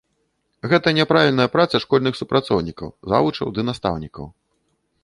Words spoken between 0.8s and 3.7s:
няправільная праца школьных супрацоўнікаў, завучаў ды